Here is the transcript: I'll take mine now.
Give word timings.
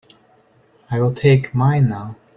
I'll 0.89 1.13
take 1.13 1.53
mine 1.53 1.87
now. 1.89 2.15